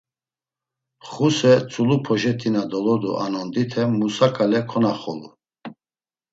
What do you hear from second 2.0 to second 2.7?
poşet̆i na